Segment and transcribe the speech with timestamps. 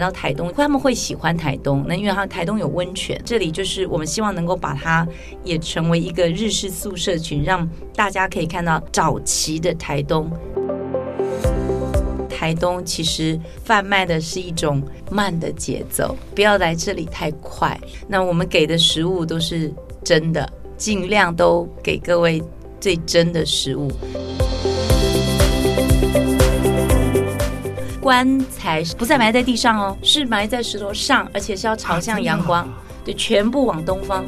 [0.00, 5.06] 来到台东，他们会喜欢台东，那因为他台东有温泉，这里就是我们希望能够把它
[5.44, 10.30] 也成为一个日式宿舍群，让大家可以看到早期的台东。
[12.30, 17.78] 台东其实贩卖的是一种慢的节奏，不要来这里太快。
[18.08, 19.70] 那我们给的食物都是
[20.02, 22.42] 真的，尽量都给各位
[22.80, 23.92] 最真的食物。
[28.00, 32.66] 棺材不再埋在地上哦，是埋在石头上，而且是要朝向阳光，
[33.04, 34.24] 对，全部往东方。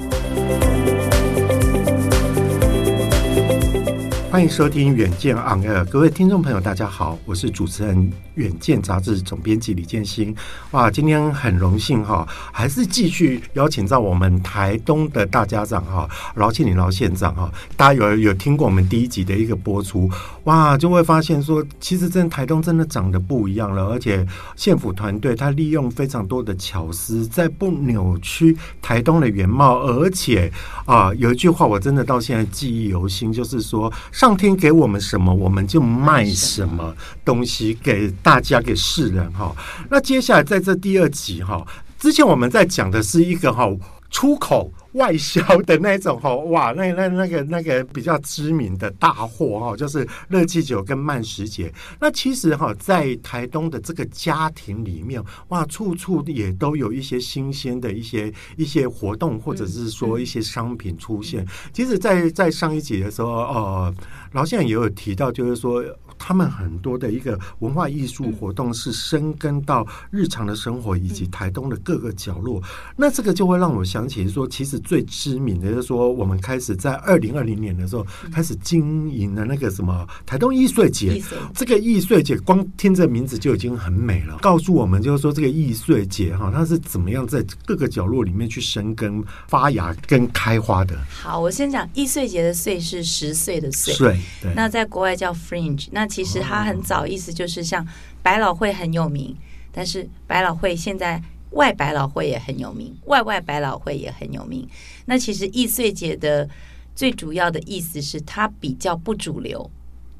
[4.32, 7.94] 欢迎收听《远见 On Air》，各位听众朋友，大家好，我是主持人
[8.36, 10.34] 《远见》杂志总编辑李建兴。
[10.70, 17.52] 哇，今天很荣幸哈，还是继续邀请到我们台东的大家长哈，劳庆铃劳县长哈。
[17.76, 20.10] 大家有有听过我们第一集的一个播出，
[20.44, 30.50] 哇，就会发现说，其实真的台东真的长得不一样了，而且县府团队他利用非常多的巧思，在不扭曲台东的原貌，而且
[30.86, 33.92] 啊，有一句话我真的到现在记忆犹新，就是说。
[34.22, 39.52] 上天给我们什么，我们就卖什么东西给大家，给世人哈。
[39.90, 41.66] 那接下来在这第二集哈，
[41.98, 43.68] 之前我们在讲的是一个哈
[44.12, 44.72] 出口。
[44.92, 51.72] 外销的那种哈，哇，那那那个那个比较知名的大货哈，就是热气球跟慢食节。
[52.00, 61.46] 那其实哈，在台东的这个家庭里面，哇，处处也都有一些新鲜的一些一些活动，或者是说一些商品出现。
[61.72, 63.94] 其实，在在上一集的时候，呃，
[64.32, 65.84] 老先生也有提到，就是说。
[66.24, 72.62] 他们很多的一个文化艺术活动是深耕到日常的生活以及台东的各个角落，
[72.96, 81.20] 那这个就会让我想起说，其实最知名的就是说，我们开始在二零二零年的时候开始经营的那个什么台东易碎节，
[81.52, 90.96] 这个易碎节光听这名字就已经很美了，告诉我们就是说这个易碎节哈，它是怎么样在各个角落里面去生根发芽跟开花的。
[91.10, 93.94] 好，我先讲易碎节的“碎”是十岁的“岁”，
[94.40, 96.12] 对，那在国外叫 Fringe，那。
[96.12, 97.86] 其实它很早，意思就是像
[98.22, 99.34] 百老汇很有名，
[99.72, 101.18] 但是百老汇现在
[101.52, 104.68] 外百老汇也很有名，外外百老汇也很有名。
[105.06, 106.48] 那其实易碎节的
[106.94, 109.70] 最主要的意思是它比较不主流，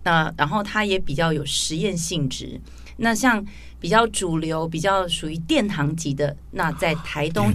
[0.03, 2.60] 那然后它也比较有实验性质。
[2.98, 3.44] 那像
[3.81, 7.50] 比较主流、比较属于殿堂级的，那在台东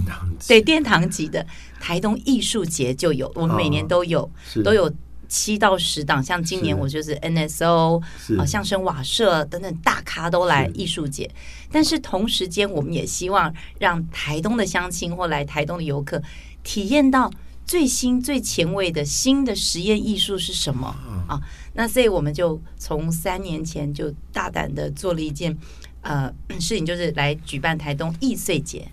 [0.47, 1.45] 对殿堂级的
[1.79, 4.29] 台东艺术节就有，我们每年都有
[4.63, 4.91] 都有。
[5.27, 8.01] 七到十档，像今年我就是 NSO
[8.38, 11.29] 啊，相声瓦舍等等大咖都来艺术节。
[11.71, 16.21] 但是同时间，我们也希望让台东的乡亲或来台东的游客
[16.63, 17.31] 体验到
[17.65, 20.88] 最新最前卫的新的实验艺术是什么
[21.27, 21.39] 啊？
[21.73, 25.55] 那所以我们就从三年前就大胆的做了一件
[26.01, 28.88] 呃 事情，就是来举办台东易碎节。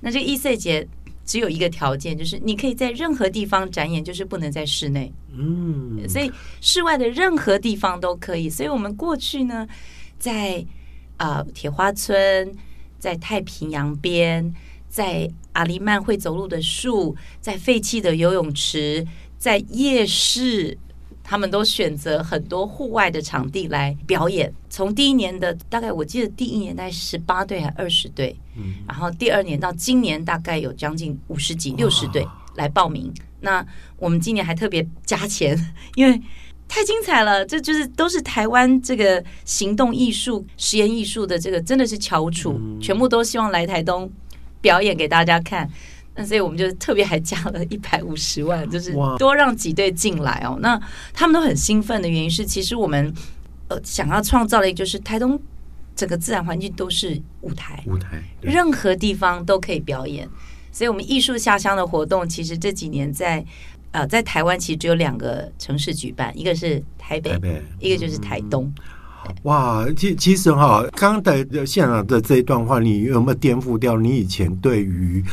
[0.00, 0.86] 那这个易碎节。
[1.24, 5.12] 只有一个条件，就是你可以在任何地方展演，就是不能在室内。
[5.32, 8.50] 嗯，所以室外的任何地方都可以。
[8.50, 9.66] 所以我们过去呢，
[10.18, 10.64] 在
[11.16, 12.52] 啊、呃、铁花村，
[12.98, 14.52] 在太平洋边，
[14.88, 19.06] 在阿里曼会走路的树，在废弃的游泳池，
[19.38, 20.76] 在夜市。
[21.24, 24.52] 他们都选择很多户外的场地来表演。
[24.68, 33.12] 从第一年的大概，我记得第一年大概十八队还二十队，嗯，然后第二年到今年大概有将近五十几、六十队来报名。
[33.40, 33.64] 那
[33.98, 35.56] 我们今年还特别加钱，
[35.96, 36.20] 因为
[36.68, 37.44] 太精彩了。
[37.44, 44.10] 这就是都是台湾这个行动艺术、实验艺术的这个真的是翘楚，全部都希望来台东
[44.60, 45.68] 表演给大家看。
[46.14, 50.58] 那所以我们就特别还加了 一百五十万，就是多让几队进来哦。
[50.60, 50.78] 那
[51.14, 53.10] 他们都很兴奋的原因是，其实我们
[53.68, 55.40] 呃想要创造的就是台东
[55.96, 60.28] 整个自然环境都是舞台，舞台任何地方都可以表演。
[60.70, 63.42] 所以我们艺术下乡的活动，其实这几年在
[63.92, 68.70] 呃在台湾其实只有两个城市举办，一个是台北，台北一个就是台东。
[69.26, 75.24] 嗯、哇，其其实哈，刚刚的县长的这一段话，你有没有颠覆掉你以前对于？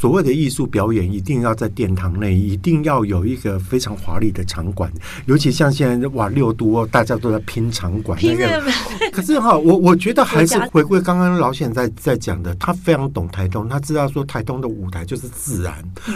[0.00, 4.90] 所谓的艺术表演一定要在殿堂内，一定要有一个非常华丽的场馆，
[5.26, 8.62] 尤其像现在哇六都哦，大家都在拼场馆那个。
[9.12, 15.74] 可是哈，我我觉得还是回归刚刚老显在在讲的，他非常懂台东，他知道说台东的舞台就是自然，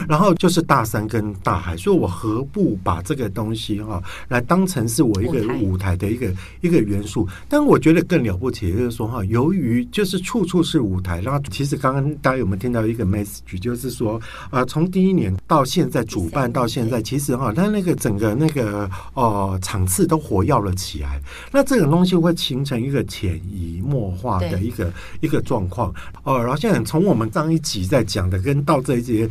[0.09, 6.33] 然后就是大山跟大海，所以我何不把这个东西哈来当成是我一个舞台的一个
[6.63, 7.29] 一个元素？
[7.51, 21.21] 但我觉得更了不起，就是说哈，由于就是处处是舞台，然后其实刚刚大家有没有听到一个 message，就是说呃，从第一年到现在主办到现在，其实哈，它那个整个那个哦场次都活跃了起来，
[21.53, 25.93] 那这种东西会形成一个潜移默化的一个一个状况
[26.23, 26.39] 哦。
[26.39, 29.29] 然后现在从我们上一集在讲的，跟到这一节，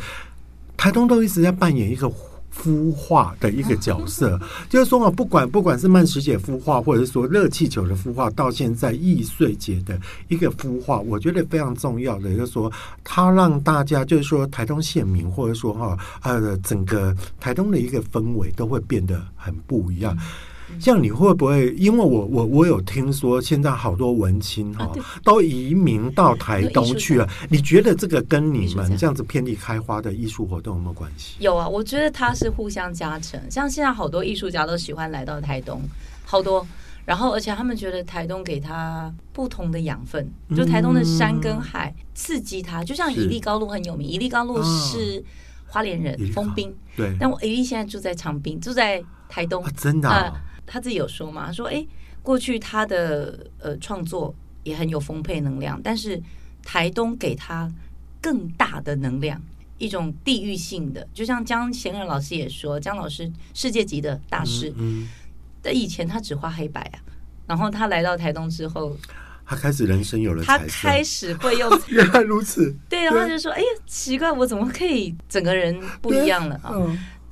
[0.75, 2.11] 台东都一直在扮演一个。
[2.55, 4.39] 孵化的一个角色，
[4.69, 12.71] 就是说啊，不管不管是慢食节孵化，或者是说热气球的孵化，到现在易碎节的一个孵化，我觉得非常重要的，就是说，
[13.03, 20.17] 它让大家就是说台东县民，或者说哈呃整个台东的一个氛围都会变得很不一样。
[20.79, 21.73] 像你会不会？
[21.75, 24.91] 因为我我我有听说，现在好多文青哈、啊、
[25.23, 27.27] 都移民到台东去了。
[27.49, 31.35] 你觉得这个跟你们这样子遍地开花的艺术活动有没有关系？
[31.39, 33.39] 有啊，我觉得它是互相加成。
[33.49, 35.81] 像现在好多艺术家都喜欢来到台东，
[36.25, 36.65] 好多。
[37.05, 42.83] 然后而且他们觉得台东给他不同的养分，就台东的山跟海刺激他。
[42.83, 45.21] 就像伊利高路很有名，伊利高路是
[45.67, 47.13] 花莲人丰滨，对。
[47.19, 50.09] 但我伊利现在住在长滨，住在台东，真的。
[50.09, 50.33] 呃
[50.65, 51.45] 他自己有说嘛？
[51.47, 51.85] 他说：“哎，
[52.21, 54.33] 过去他的呃创作
[54.63, 56.21] 也很有丰沛能量，但是
[56.63, 57.71] 台东给他
[58.21, 59.41] 更大的能量，
[59.77, 61.05] 一种地域性的。
[61.13, 65.07] 就像江贤仁老师也说，江老师世界级的大师，嗯，
[65.61, 66.99] 但以前他只画黑白啊，
[67.47, 68.95] 然后他来到台东之后，
[69.45, 76.71] 他开始人生有了，他开始会用， 原来如此，对，然后他就说：哎呀，奇怪，我怎么可以整个人不一样了啊？”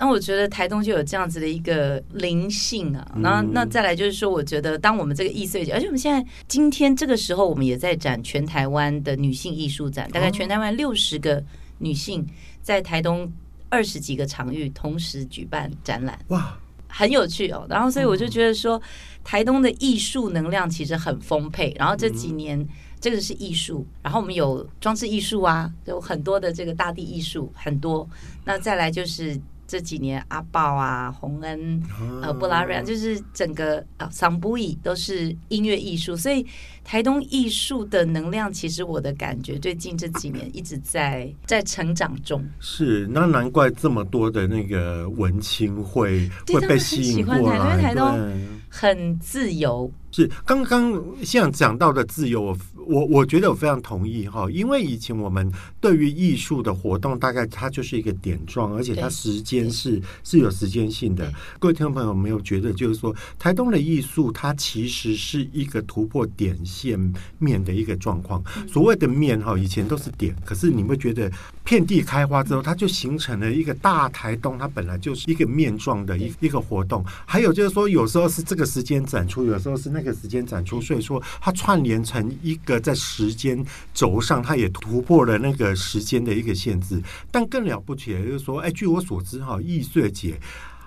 [0.01, 11.43] 那我觉得台东就有这样子的一个灵性啊，然后那再来就是说，我觉得当我们这个易碎节，而且我们现在今天这个时候，我们也在展全台湾的女性艺术展，大概全台湾六十个
[11.77, 12.27] 女性
[12.63, 13.31] 在台东
[13.69, 16.57] 二十几个场域同时举办展览，哇，
[16.87, 17.67] 很有趣哦。
[17.69, 18.81] 然后所以我就觉得说，
[19.23, 21.75] 台东的艺术能量其实很丰沛。
[21.77, 22.67] 然后这几年
[22.99, 28.09] 这个是艺术，然后我们有装置艺术啊，有很多的这个大地艺术很多。
[28.45, 29.39] 那再来就是。
[29.71, 31.81] 这几年阿豹啊、洪恩、
[32.21, 36.45] 呃、布拉瑞，就是整个啊桑布伊都是音乐艺术，所以
[36.83, 42.45] 台东艺术的能量，其实我的感觉最近这几年一直在在成长中。
[42.59, 48.19] 是，那难怪这么多的那个文青会会被吸引过来，因为台东
[48.69, 49.89] 很自由。
[50.11, 52.41] 是，刚刚像讲到的自由。
[52.41, 55.49] 我我我觉得我非常同意哈，因为以前我们
[55.79, 61.31] 对于艺术的活动，大概它就是一个点状，而且它时间是是有时间性的。
[61.59, 66.99] 各位听众朋友有没有觉得，就是说台东的艺术，它其实是一个突破点线
[67.37, 68.43] 面的一个状况。
[68.67, 71.31] 所谓的面哈，以前都是点，可是你会觉得
[71.63, 77.05] 遍地开花之后，它就形成了一个大台东，它本来就是一个面状的一一个活动。
[77.25, 82.81] 还有就是说，有时候是这个时间展出，有时候是那个时间展出，所以说它串联成一个。
[82.81, 83.63] 在时间
[83.93, 86.99] 轴上，它也突破了那个时间的一个限制。
[87.29, 90.39] 但更了不起的就是说，哎，据我所知，哈，易碎节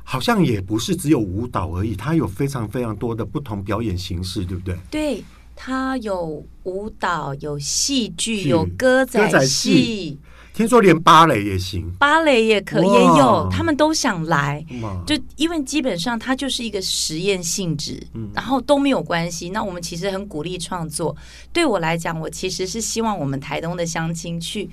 [0.03, 4.77] 好像也不是只有舞蹈而已，它有非常非常多的不同表演形式，对不对？
[4.91, 5.25] 对，
[5.55, 10.19] 它有舞蹈，有戏剧，有歌仔戏。
[10.55, 14.65] 听说连芭蕾也行，芭蕾也可也有，他们都想来，
[15.05, 18.01] 就因为基本上它就是一个实验性质，
[18.33, 19.51] 然后都没有关系。
[19.51, 21.15] 那我们其实很鼓励创作。
[21.53, 24.71] 对我来讲，我其实是希望我们台东的乡亲去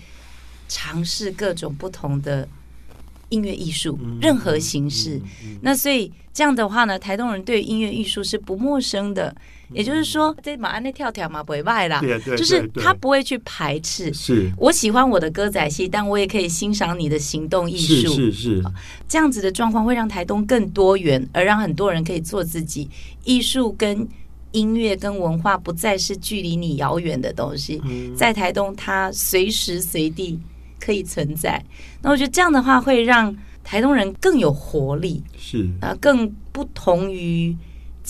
[0.67, 2.47] 尝试各种不同的
[3.29, 5.19] 音乐艺术，任何形式。
[5.61, 9.35] 那所以这样的话呢，台东人对音乐艺术是不陌生的。
[9.73, 12.01] 也就是说，这马鞍那跳跳嘛不会外啦，
[12.37, 14.13] 就是他不会去排斥。
[14.13, 18.13] 是我喜欢我的歌仔戏，但我也可以欣赏你的行动艺术。
[18.13, 18.63] 是是是，
[19.07, 22.89] 这样子的状况会让台东更多元，而让很多人可以做自己。
[23.23, 24.07] 艺术跟
[24.51, 27.81] 音乐跟文化不再是距离你遥远的东西，
[28.15, 30.39] 在台东它随时随地
[30.79, 31.63] 可以存在。
[32.01, 37.55] 那我觉得这样的话会让台东人更有活力，是啊，更不同于。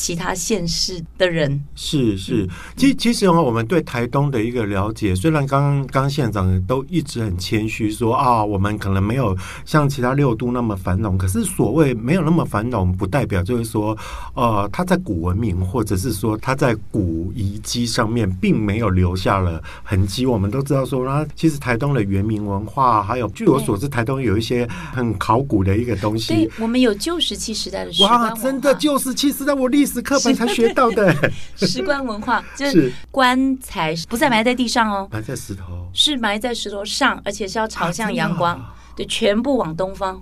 [0.02, 1.64] 其他县市的人。
[1.76, 13.96] 是是，其其实哈，我们对台东的一个了解，虽然刚刚刚县长都一直很谦虚说啊，我们可能没有像其他六都那么繁荣，可是所谓没有那么繁荣，不代表就是说，
[14.34, 20.26] 呃，他在古文明或者是说他在古遗迹上面并没有留下了痕迹。
[20.26, 26.34] 我们都知道说，那其实台东的原民文化，还有据我所知，台东有一些很考古的一个东西。
[26.34, 31.12] 对，我们有旧石器时代的哇，真的旧石器时代，我历史课本才学到的。
[31.58, 32.92] 石棺文化， 就是。
[33.10, 40.22] 棺材不再埋在地上哦，埋在石头，是埋在石头上，而且是要朝向阳光，啊、对，全部往东方。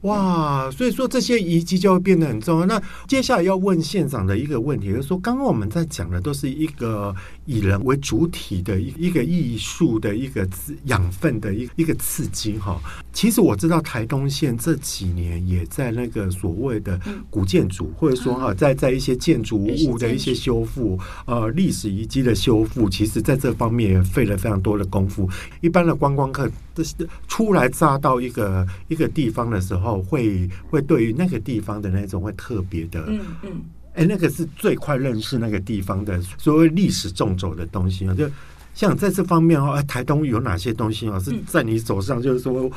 [0.00, 2.66] 哇，所以说这些遗迹就会变得很重要。
[2.66, 7.14] 那接下来要问县长的一个问题，就是说，刚刚我们在讲的都是一个
[7.46, 10.48] 以人为主体的一一个艺术的一个
[10.84, 12.80] 养分的一一个刺激哈。
[13.12, 25.28] 其实我知道台东县这几年也在那个所谓的古建筑，或者说哈，在在一些建筑物的一些修复，呃，历史遗迹的修复，其实在这方面也费了非常多的功夫。
[25.60, 26.94] 一般的观光客这是
[27.28, 30.04] 初来乍到一个一个地方的时候。
[30.04, 33.62] 会会对于那个地方的那种会特别的，嗯嗯，
[33.94, 38.14] 哎、欸，那个是最快认识那个地方的所谓历史纵轴的东西啊。
[38.14, 38.28] 就
[38.74, 41.18] 像在这方面哦，台东有哪些东西啊？
[41.18, 42.70] 是在你手上，就是说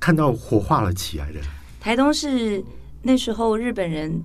[0.00, 1.40] 看到火化了起来的。
[1.80, 2.62] 台东是
[3.02, 4.22] 那时候日本人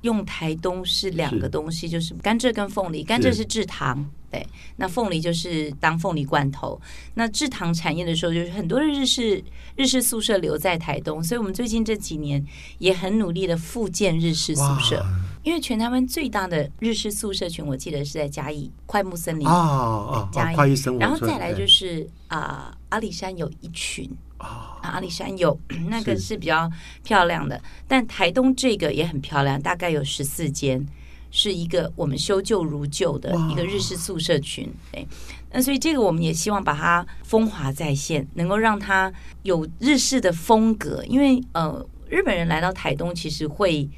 [0.00, 4.10] 用台东是两个东西，就是甘蔗跟凤梨，甘蔗是制糖。
[4.30, 4.46] 对，
[4.76, 6.80] 那凤梨就是当凤梨罐头。
[7.14, 9.42] 那制糖产业的时候，就是很多的日式
[9.76, 12.44] 日式宿舍留在台东，所以我们最近这几年
[12.78, 15.04] 也很努力的复建日式宿舍。
[15.42, 20.56] 因为全台湾最大的日式宿舍群，我记得是在嘉义快木森林啊啊，嘉义。
[21.00, 25.58] 然后再来就是啊、呃，阿里山有一群啊，阿里山有
[25.88, 26.70] 那个是比较
[27.02, 30.86] 漂亮的，但台东这个也很漂亮，大概有十四间。
[31.30, 35.06] 是一个我们修旧如旧的一个日式宿舍群，对，
[35.52, 41.04] 那所以这个我们也希望把它风华再现，能够让它有日式的风格。
[41.06, 43.88] 因为呃，日本人来到台东，其实会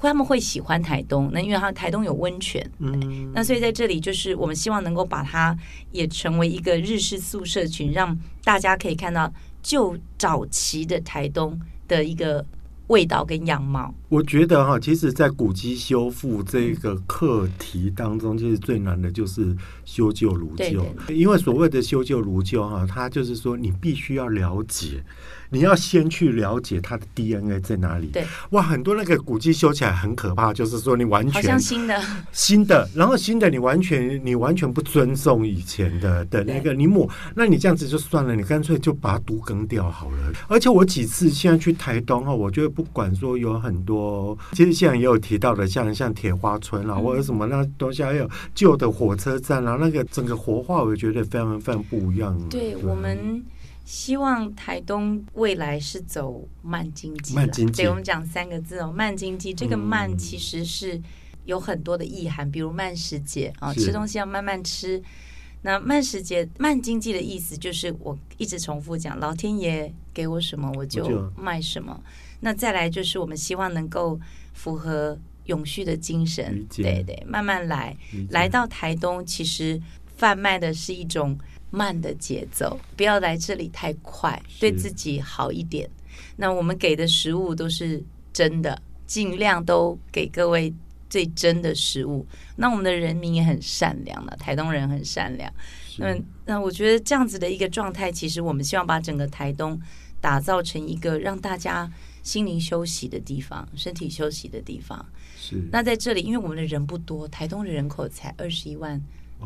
[0.00, 5.56] 他们会喜欢台东，那因为他台东有温泉，嗯，那所以在这里就是我们希望能够把它
[5.90, 9.32] 也成为一个日式宿舍群，让大家可以看到
[9.62, 11.58] 旧早期的台东
[11.88, 12.46] 的一个。
[12.88, 20.84] 味道跟样貌，我觉得哈，其实，在古迹修复这个课题当中，其实最难的就是修旧如旧。
[21.08, 25.04] 因为所谓的修旧如旧哈，它就是说你必须要了解。
[25.50, 28.08] 你要先去了解它的 DNA 在哪里。
[28.08, 32.00] 对，哇，很多那个古迹修起来很可怕，就是说你完全好像新的
[32.32, 40.32] 新的，然后新的你完全你完全不尊重以前的的那个你抹，那你这样子就算了，你干脆就把它都更掉好了。
[40.48, 52.38] 而且我几次现在去台东哈，我觉得不管说有很多，其实现在也有提到的，像像铁花村啊，或者什么那东西，还有旧的火车站啊，那个整个活化，我觉得非常非常不一样。
[52.48, 53.42] 对，对我们。
[53.88, 57.80] 希望台东未来是走慢经济，慢经济。
[57.80, 59.54] 对，我们讲三个字哦，慢经济。
[59.54, 61.00] 这个慢其实是
[61.46, 65.02] 有很多的意涵，比如慢时节啊，吃东西要慢慢吃。
[65.62, 71.98] 那慢时节、慢经济的意思就是我一直重复讲，老天爷给我什么我就卖什么。
[72.40, 74.20] 那再来就是我们希望能够
[74.52, 77.96] 符合永续的精神，对对，慢慢来。
[78.28, 79.80] 来到台东，其实
[80.18, 81.38] 贩卖的是一种。
[81.70, 85.88] 慢的节奏，不要来这里太快，对自己好一点。
[86.36, 90.72] 那我们给的食物都是真的，尽量都给各位
[91.10, 92.26] 最真的食物。
[92.56, 95.52] 那我们的人民也很善良了，台东人很善良。
[95.98, 99.80] 那那我觉得这样子的一个状态，其实我们希望把整个台东
[100.20, 101.90] 打造成一个让大家
[102.22, 105.04] 心灵休息的地方，身体休息的地方。
[105.36, 105.60] 是。
[105.70, 109.00] 那在这里，因为我们的人不多，台东的人口才二十一万。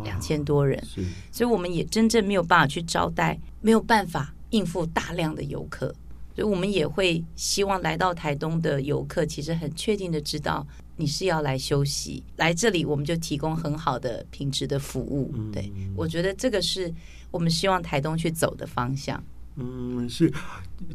[0.05, 0.83] 两千多人，
[1.31, 5.89] 所以我们也真正没有办法去招待，没有办法应付大量的游客，
[6.35, 15.33] 所以我们也会希望来到台东的游客，其实很确定的知道你是要来休息，来这里我们就提供很好的品质的服务。
[15.53, 16.93] 对，我觉得这个是
[17.31, 19.23] 我们希望台东去走的方向。
[19.57, 20.33] 嗯，是，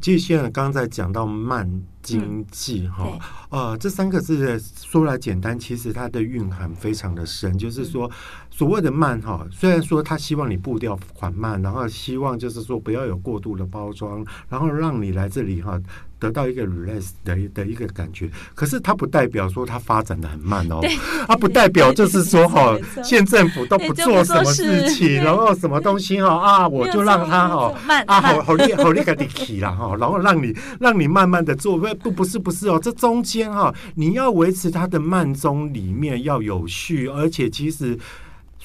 [0.01, 1.69] 其实现在刚刚在讲到慢
[2.01, 8.09] 经济哈，呃，这三个字说来简单，其实它的蕴含非常的深，就是说。
[8.49, 15.79] 所谓的慢哈，虽然说他希望你步调缓慢，然后希望就是说不要有过度的包装，然后让你来这里哈
[16.19, 18.29] 得到一个 relax 的的一个感觉。
[18.55, 20.79] 可是它不代表说它发展的很慢哦，
[21.27, 27.73] 它不代表就是说哈县政府都不做什么事情，然后什么东西哈啊我就让它哈
[28.07, 37.97] 啊好好厉好厉害的起了哈，然后让你让你慢慢的做，不不不是不是哦，这中间哈，你要维持它的慢中里面要有序，而且其实。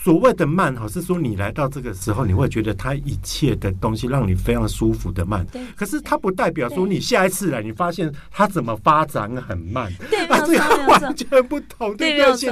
[0.02, 5.47] 所谓的慢哈，是说你来到这个时候，你会觉得它一切的东西让你非常舒服的慢。
[5.52, 5.62] 对。
[5.76, 9.92] 可是它不代表说你下一次来，你发现它怎么发展很慢。
[10.11, 10.87] 对， 没有错。
[10.88, 11.97] 完全不同。
[11.97, 12.50] 对，没有错。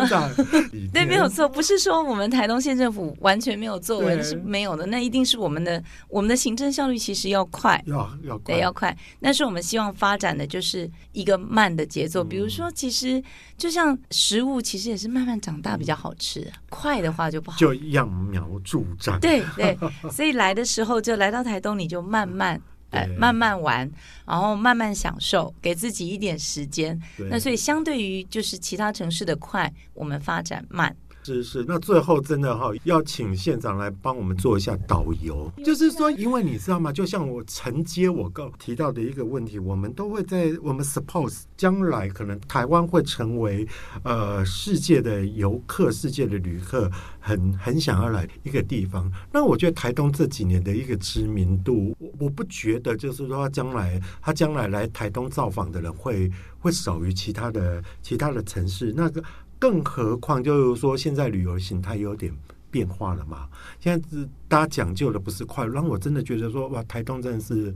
[0.92, 1.48] 对，没有错。
[1.48, 4.86] 不是说我们台东县政府完全没有作为，是没有的。
[4.86, 8.96] 那一定是我们的我们的行政效率其实要快，要要快，对，要快。
[9.20, 12.22] 但是我们希望发展的就是一个慢的节奏。
[12.22, 13.20] 比如说，其实
[13.56, 16.48] 就像食物，其实也是慢慢长大比较好吃。
[16.68, 17.39] 快的话就。
[17.56, 19.76] 就揠苗助长，对对，
[20.10, 23.90] 所以来的时候就来到台东，你就慢慢 呃慢慢玩，
[24.26, 27.00] 然后慢慢享受，给自己一点时间。
[27.30, 30.94] 那所以相对于就是其他城市的快，我们发展慢。
[31.22, 35.52] 是是，那最后真的哈，要请县长来帮我们做一下导游。
[35.64, 36.90] 就是说，因为你知道吗？
[36.90, 43.68] 就像我承接我刚提到的一个问题，我们都会在我们 suppose 将来可能台湾会成为
[44.02, 49.12] 呃世界的游客、世界的旅客很很想要来一个地方。
[49.30, 58.92] 那我觉得台东这几年的一个知名度，我我不觉得就是说他将来他将来来台东造访的人会会少于其他的其他的城市。
[58.96, 59.22] 那个。
[59.60, 62.32] 更何况，就是说，现在旅游形态有点
[62.70, 63.46] 变化了嘛。
[63.78, 67.72] 现在是大家讲究的不是快，让我真的觉得说，哇，台东真的是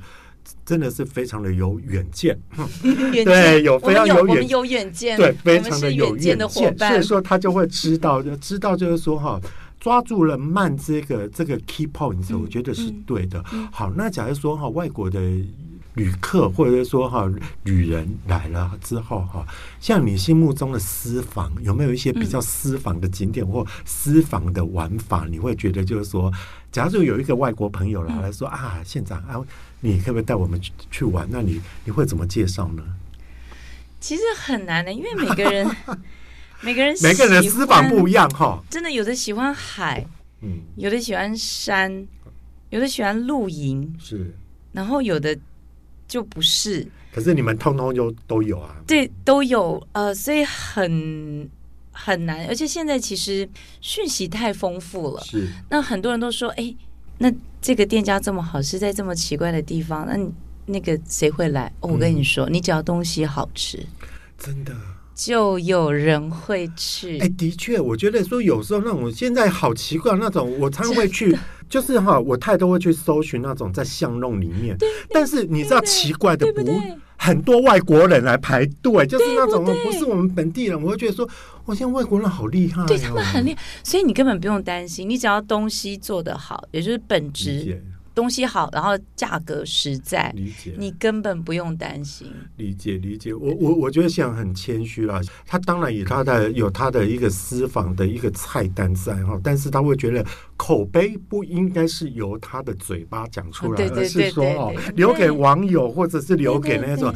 [0.64, 2.36] 真的是非常的有远见。
[3.24, 6.90] 对，有非常有远，有远见，对，非常的有远见的伙伴。
[6.92, 9.38] 所以说，他就会知道，就知道就是说，哈，
[9.78, 13.44] 抓住了慢这个这个 key point，我觉得是对的。
[13.70, 15.20] 好，那假如说哈，外国的。
[15.94, 17.30] 旅客或者说哈
[17.62, 19.46] 旅人来了之后哈，
[19.80, 25.24] 像你心目中的私房有没有一些比较私房的景点或私房的玩法？
[25.30, 26.32] 你会觉得就是说，
[26.72, 29.40] 假如有一个外国朋友来说啊，县长啊，
[29.80, 31.28] 你可不可以带我们去去玩？
[31.30, 32.82] 那你你会怎么介绍呢？
[34.00, 35.64] 其实很难的，因为每个人
[36.60, 38.60] 每个人每个人的私房不一样哈。
[38.68, 40.04] 真的有的喜欢海，
[40.40, 42.04] 嗯，有的喜欢山，
[42.70, 44.34] 有的喜欢露营，是，
[44.72, 45.38] 然后有的。
[46.06, 48.76] 就不是，可是你们通通就都有啊？
[48.86, 49.84] 对，都有。
[49.92, 51.48] 呃，所以很
[51.92, 53.48] 很难，而且现在其实
[53.80, 55.20] 讯息太丰富了。
[55.22, 56.74] 是，那很多人都说，哎，
[57.18, 60.18] 那这个店家这么好，是在这么奇怪的地方，那
[60.66, 61.72] 那个谁会来？
[61.80, 63.84] 哦，我跟你说，嗯，你只要东西好吃，
[64.38, 64.72] 真的。
[65.14, 67.18] 就有人会去。
[67.18, 71.36] 哎，的确，我觉得说有时候那种现在好奇怪那种，我常会去，
[71.68, 74.76] 就是哈，我太多会去搜寻那种在巷弄里面。
[75.10, 76.62] 但是你知道奇怪的不？
[77.16, 81.26] 很多外国人来排队，就是那种不是我们本地人，我会觉得说，
[81.64, 87.82] 我现在外国人好厉害，对他们很厉害，所以你根本不用担心，你只要东西做得好，也就是本质。
[88.14, 92.32] 东西好，然后价格实在，理解，你根本不用担心。
[92.56, 95.20] 理解理解，我我我觉得现在很谦虚了。
[95.44, 100.24] 他当然有他的有他的一个私房的一个菜单在哈，但是他会觉得
[100.56, 107.12] 口碑不应该是由他的嘴巴讲出来，而是说哦，留给网友或者是留给那种。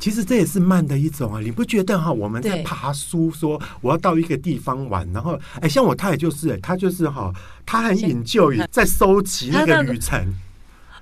[0.00, 2.10] 其实这也是慢的一种啊，你不觉得哈？
[2.10, 7.30] 我们在爬书，说我要到一个地方玩，然后哎，像我太太就是，他就是哈，
[7.66, 10.18] 他很引咎于在收集那个旅程。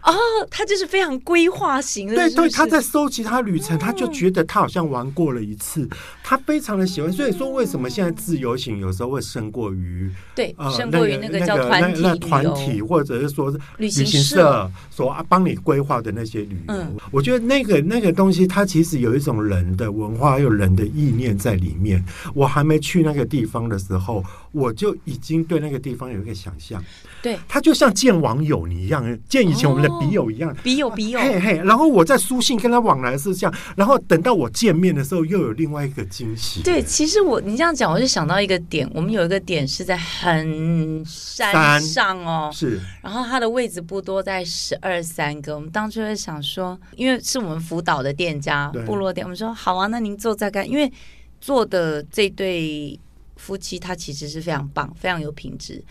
[0.03, 0.15] 哦，
[0.51, 5.89] 他就是非常规划型的，对对，他在收集他旅程，他就觉得他好像玩过了一次，
[6.23, 7.13] 他非常的喜欢。
[7.13, 16.75] 所以说，为什么现在自由行有时候会胜过于对，胜过于那个叫团体、那团体或者是说旅行社所啊帮你规划的那些旅游？
[17.11, 22.03] 我觉得那个那个东西，它其实有一种人的文化，有人的意念在里面。
[22.35, 26.83] 我还没去那个地方的时候，我就已经对那个地方有一个想象。
[27.21, 29.89] 对，他就像见网友你一样，见以前我们的。
[29.99, 31.57] 笔友一样，笔友笔友，嘿嘿。
[31.65, 36.63] 然后我在书信跟他往来是这样，然后等到我见面的时候，又有另外一个惊喜。
[36.63, 42.81] 对，其实我你这样讲，我就想到一个点，我们有一个点是在很山上哦，是。
[43.03, 45.57] 然后它的位置不多，在十二三个。
[45.57, 50.93] 我们当初就想说，因为是我们辅导的店家，部落店，我们说好啊，那您坐在干，因为
[51.41, 52.97] 做的这对
[53.39, 55.83] 夫妻，他其实是非常棒，非常有品质。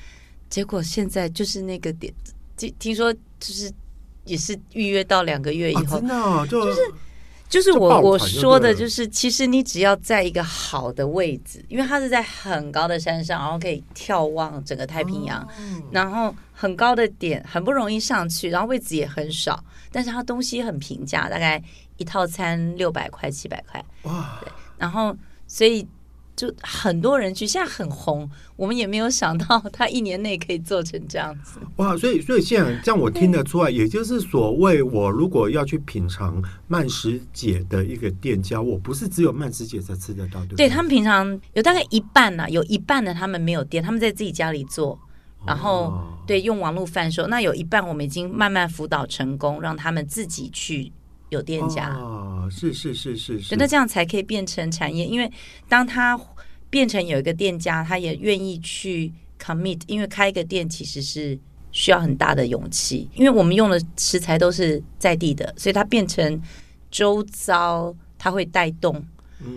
[0.51, 2.13] 结果现在就是那个点，
[2.55, 3.73] 听听说就是。
[4.27, 6.81] 也是预约到两个月以后，真的就是
[7.47, 15.47] 就是我我说的，就是其实你只要在一个好的位置，因为它是在很高的山上，然后可以眺望整个太平洋，
[15.91, 21.63] 然后很高的点很不容易上去，然后位置也很少，但是它东西很平价，大概
[21.95, 25.15] 一套餐六百块七百块，哇，对，然后
[25.47, 25.87] 所以
[26.37, 28.29] 就很多人去，现在很红。
[28.55, 31.59] 我们也没有想到他一年内可以做成这样子。
[31.75, 31.97] 哇！
[31.97, 40.67] 所以，所以现在这样我听得出来，也就是所谓我如果要去品尝慢食姐的一个店家，我不是只有慢食姐才吃得到，对不对？
[40.67, 44.99] 对，他们平常有大概一半呢、啊，有一半的他们没有店，他们在自己家里做，
[45.45, 47.27] 然后、哦、对用网络贩售。
[47.27, 50.91] 那有一半我们已经慢慢辅导成功，让他们自己去
[51.29, 51.93] 有店家。
[51.95, 53.55] 哦，是是是是是。
[53.55, 55.31] 那这样才可以变成产业，因为
[55.67, 56.19] 当他。
[56.69, 59.09] 变成有一个店家，他也愿意去
[59.41, 61.39] commit，因为开一个店其实是
[61.71, 63.09] 需要很大的勇气。
[63.15, 66.41] 因为我们用的食材都是在地的，所以它变成
[66.91, 69.01] 周遭，它会带动。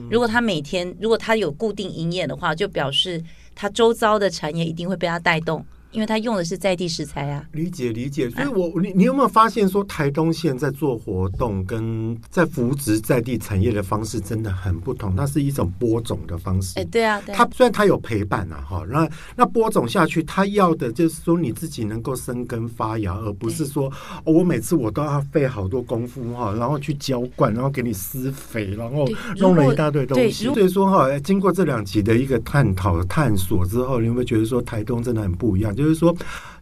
[0.09, 3.21] 如果他每天，如果他有固定营业的话，就表示
[3.57, 5.67] 他周遭的产业一定会被他带动。
[5.93, 8.31] 因为他用的是在地食材啊，理解理解。
[8.31, 15.17] 所以我，我你你有没有发现说，台东县在做活动跟在扶植在地产业的方式真的很不同。
[15.17, 16.79] 它是一种播种的方式。
[16.79, 17.39] 哎，对啊，对啊。
[17.39, 23.91] 它虽然它有陪伴啊，哈，那那播种下去，它要的就是说你自己能够生根发芽，而不是说、
[24.25, 30.45] 哦、我每次我都要费好多功夫哈，然后去浇灌，然后给你施肥，然后弄了一大堆东西。
[30.45, 35.75] 所以说哈，经过这两集的一个探讨探索之后，你有没有觉得说台东真的很不一样？
[35.81, 36.15] 就是说，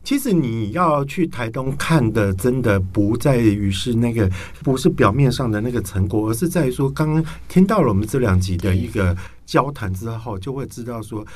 [0.04, 4.31] 其实你要去台东看的，真的不在于是那个，
[4.62, 11.26] 不是表面上的那个成果，而是在于说，刚刚听到了我们这两集的一个交谈之后，就会知道说。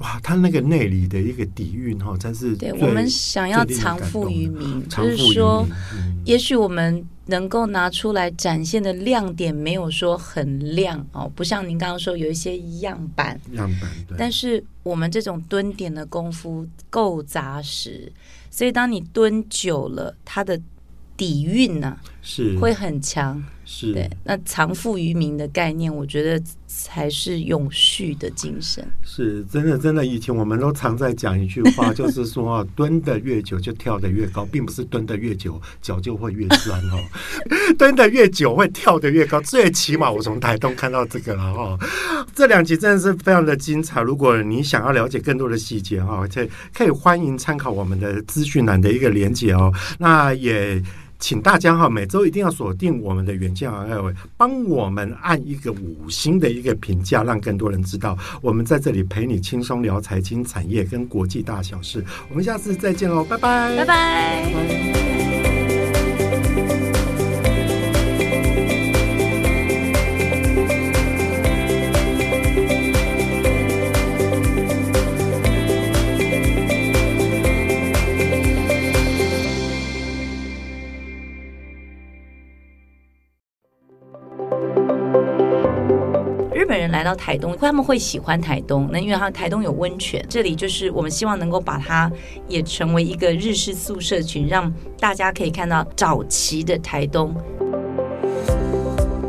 [0.00, 14.16] 哇，他那个内里的一个底蕴哈，真是对我们想要藏富于民，就是说，嗯、也许我们能够拿出来展现的亮点没有说很亮哦，不像您刚刚说有一些样板，样板，对。
[14.16, 18.10] 但是我们这种蹲点的功夫够扎实，
[18.50, 20.58] 所以当你蹲久了，它的
[21.16, 22.58] 底蕴呢、啊、是。
[22.58, 23.42] 会很强。
[23.72, 28.84] 是对，那藏富于民的概念，我觉得才是永续的精神。
[29.00, 36.98] 是真的，真的，以前我们都常在讲一句话， 就是说蹲的越久就跳的越高，并不是蹲的越久脚就会越酸哦，
[37.78, 39.40] 蹲的越久会跳的越高。
[39.40, 41.78] 最起码我从台东看到这个了哈。
[42.34, 44.02] 这两集真的是非常的精彩。
[44.02, 49.72] 如果你想要了解更多的细节哈，可以可以欢迎参考我们的资讯栏的一个连接哦。
[49.96, 50.82] 那也。
[51.20, 62.04] 请大家哈，每周一定要锁定我们的远见 RL，帮我们按一个五星的一个评价，让更多人知道我们在这里陪你轻松聊财经、产业跟国际大小事。
[62.30, 63.76] 我们下次再见喽，拜拜。
[63.76, 65.39] 拜拜。
[87.10, 92.10] 到台东，他们会喜欢台东，那因为他台东有温泉，这里就是我们希望能够把它
[92.46, 97.34] 也成为一个日式宿舍群，让大家可以看到早期的台东。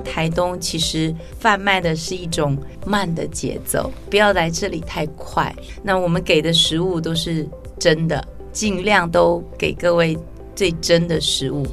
[0.06, 5.52] 台东其实贩卖的是一种慢的节奏，不要来这里太快。
[5.82, 10.16] 那我们给的食物都是真的，尽量都给各位
[10.54, 11.66] 最真的食物。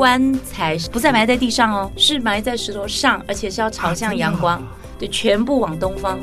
[0.00, 4.62] 棺材不再埋在地上哦，是埋在石头上，而且是要朝向阳光，啊、
[4.98, 6.18] 对，全部往东方。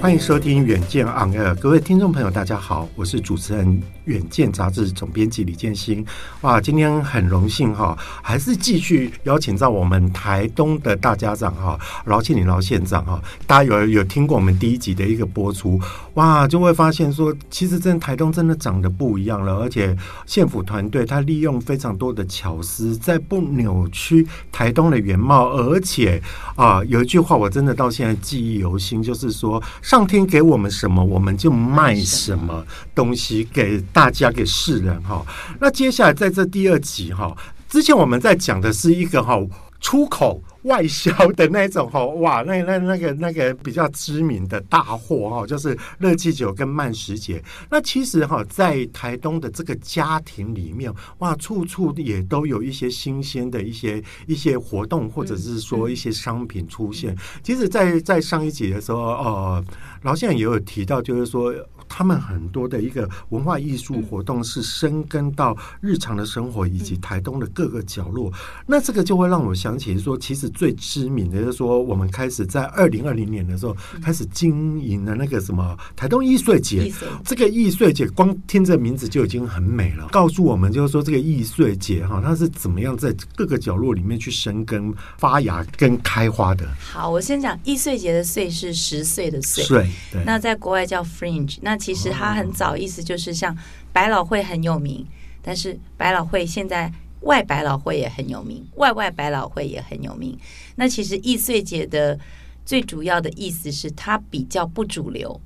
[0.00, 3.66] 欢迎收听《远见 On Air》，各位听众朋友，大家好，我是主持人
[4.04, 6.06] 《远见》杂志总编辑李建兴。
[6.42, 13.20] 哇，今天很荣幸哈，还是继续邀请到我们台东的大家长哈，饶庆铃饶县长哈。
[13.44, 15.80] 大家有有听过我们第一集的一个播出，
[16.14, 26.22] 哇，就会发现说，其实真的台东真的长得不一样了，而且县府团队他利用非常多的巧思，在不扭曲台东的原貌，而且
[26.54, 29.60] 啊，有一句话我真的到现在记忆犹新，就是说。
[29.88, 32.62] 上天给我们什么，我们就卖什么
[32.94, 35.24] 东西给大家，给世人哈。
[35.58, 37.34] 那接下来在这第二集哈，
[37.70, 39.40] 之前我们在讲的是一个哈
[39.80, 40.42] 出口。
[40.68, 47.42] 外销的那种 哈，哇，那那那个那个比较知名的大货哈，就是热气球跟慢食节。
[47.68, 57.16] 那其实哈，在台东的这个家庭里面，哇，处处也都有一些新鲜的一些一些活动，或者是说一些商品出现。
[57.42, 59.64] 其实，在在上一集的时候，呃，
[60.02, 61.52] 饶县也有提到，就是说。
[61.88, 68.32] 他们很多的一个文化艺术活动是深耕到日常的生活以及台东的各个角落。
[68.66, 76.92] 那这个就会让我想起说，其实最知名的就是说，我们开始在二零二零年的时候开始经营的那个什么台东艺穗节。
[77.24, 86.66] 这个艺穗节光听这名字就已经很美了，告诉我们就是说这个艺穗节哈，它是怎么样在各个角落里面去生根发芽跟开花的。
[86.92, 89.64] 好，我先讲易碎节的“碎”是十岁的“岁”，
[90.12, 91.58] 对，那在国外叫 Fringe。
[91.62, 93.56] 那其实它很早，意思就是像
[93.92, 95.06] 百老汇很有名，
[95.40, 100.38] 但是百老汇现在外百老汇也很有名，外外百老汇也很有名。
[100.76, 102.18] 那其实易碎节的
[102.64, 105.40] 最主要的意思是它比较不主流，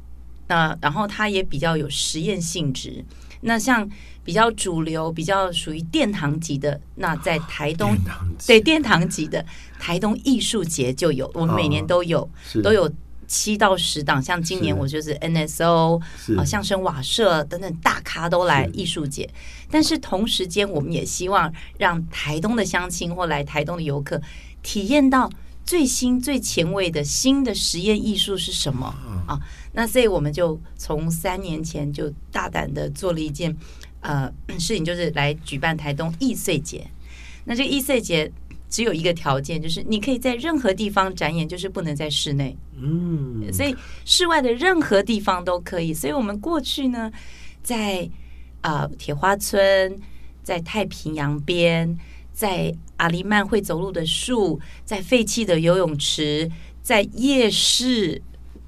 [0.48, 3.04] 那然后它也比较有实验性质。
[3.42, 3.88] 那像
[4.24, 7.96] 比较主流、比较属于殿堂级的，那在台东
[8.46, 9.44] 对殿堂级的
[9.80, 12.28] 台东艺术节就有，我们每年都有，
[12.62, 12.90] 都有。
[13.32, 15.98] 七到十档，像今年我就是 NSO
[16.36, 19.26] 啊，相声瓦舍等等大咖都来艺术节。
[19.70, 24.20] 但是同时间，我们也希望让台东的乡亲或来台东的游客
[24.62, 25.30] 体验到
[25.64, 28.94] 最新、最前卫的新的实验艺术是什么
[29.26, 29.40] 啊？
[29.72, 33.56] 那所以我们就从三年前就大胆的做了一件
[34.00, 36.86] 呃 事情，就是来举办台东易碎节。
[37.46, 38.30] 那这个易碎节。
[38.72, 42.56] 只有一个条件，就是你可以在任何地方展演，就是不能在室内。
[42.80, 45.92] 嗯，所以室外的任何地方都可以。
[45.92, 47.12] 所以我们过去呢，
[47.62, 48.08] 在
[48.62, 49.94] 啊、呃、铁花村，
[50.42, 51.98] 在太平洋边，
[52.32, 56.50] 在阿里曼会走路的树，在废弃的游泳池，
[56.82, 58.22] 在夜市。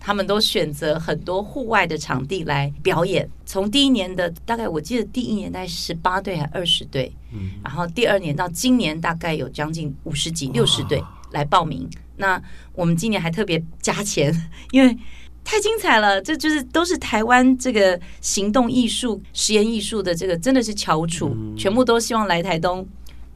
[0.07, 3.27] 他们都选择很多户外的场地来表演。
[3.47, 11.89] 从第一年的大概，我记得第一年大概十八队还二十队，嗯，然后第二年到今年大概有将近五十几、六十队来报名。
[12.19, 12.41] 那
[12.75, 14.31] 我们今年还特别加钱，
[14.73, 14.95] 因为
[15.43, 16.21] 太精彩了。
[16.21, 22.87] 这就是都是台湾这个行动艺术、实验艺术的这个真的是翘楚，全部都希望来台东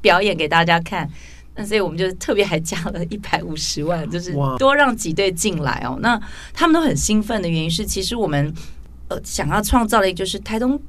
[0.03, 1.09] 表演给大家看。
[1.61, 5.99] 那所以我们就特别还加了一百五十万，就是多让几队进来哦。
[6.01, 6.19] 那
[6.55, 8.55] 他们都很兴奋的原因是，其实我们
[9.09, 10.81] 呃想要创造的，就是台东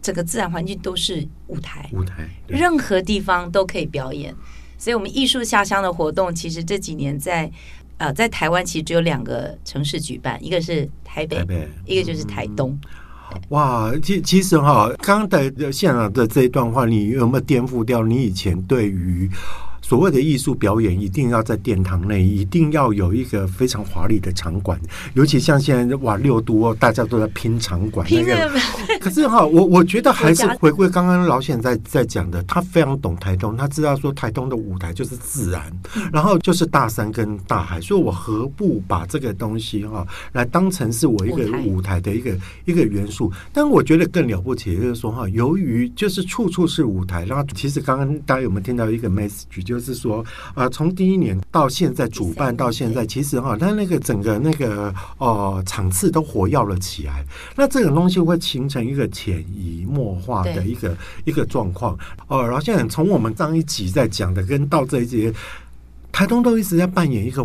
[0.00, 4.34] 整个自然环境都是舞台，舞台任何地方都可以表演。
[4.78, 7.50] 所以，我们艺术下乡的活动，其实这几年在
[7.98, 12.80] 呃在台湾其实只有两个城市举办，一个是台北，台北一个就是台东。
[13.50, 19.30] 哇，其其实哈，刚刚的现场的这一段话，你有没有颠覆掉你以前对于？
[19.84, 24.80] 所谓的艺术表演一定要在殿堂内，一定要有一个非常华丽的场馆，
[25.12, 28.06] 尤其像现在哇六都，大家都在拼场馆。
[28.06, 28.50] 拼那个，
[28.98, 35.62] 可是哈，我我觉得还是回归刚刚老显在在讲的，他非常懂台东，他知道说台东的舞台就是自然，
[36.10, 43.30] 然后就是大山跟大海，所以我何不把这个东西哈来当成是我一个舞台的一个一个元素？
[43.52, 49.73] 但我觉得更了不起就是说哈，由于就是处处是舞台，然后其实刚刚大家有没有听到一个 message 就。
[49.74, 57.24] 就是说，呃，从第一年到现在主办到现在，其实哈，它那个整个那个呃场次都活跃了起来。
[57.56, 61.98] 那这种东西会形成一个潜移默化的一个一个状况。
[62.28, 65.32] 哦，然后现在从我们上一集在讲的，跟到这一集，
[66.12, 67.44] 台东都一直在扮演一个。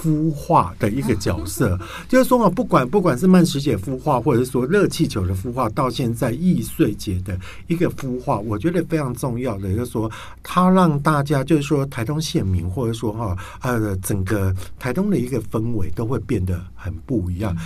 [0.00, 10.10] 孵化的一个角色，就是说啊，不管不管是慢食节孵化，或者是说热气球的孵化，到现在易碎节的一个孵化，我觉得非常重要的，就是说，
[10.42, 17.56] 它让大家就是说台东县民，或者说哈呃整个台东的一个氛围都会变得很不一样。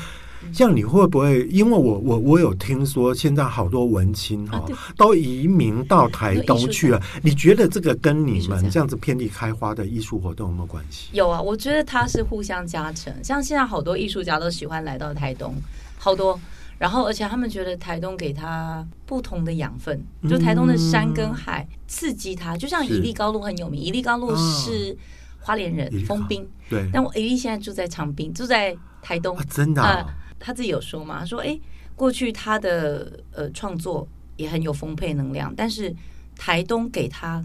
[0.53, 1.47] 像你会不会？
[1.49, 4.65] 因为我我我有听说，现在好多文青哈
[4.97, 7.01] 都移民到台东去了。
[7.23, 11.09] 你觉得这个跟你们这样子遍地开花的艺术活动有没有关系？
[11.13, 13.13] 有啊，我觉得它是互相加成。
[13.23, 15.55] 像现在好多艺术家都喜欢来到台东，
[15.99, 16.39] 好多。
[16.79, 22.57] 然后而且他们觉得台东给他不同的养分，就台东的山跟海刺激他。
[22.57, 24.97] 就像伊利高路很有名，伊利高路是
[25.39, 26.91] 花莲人丰滨，对。
[26.93, 30.07] 但我伊利现在住在长滨，住在台东，真的。
[30.43, 31.59] 他自己有说嘛，他说：“哎，
[31.95, 35.95] 过去他的呃创作也很有丰沛能量，但是
[36.37, 37.45] 台东给他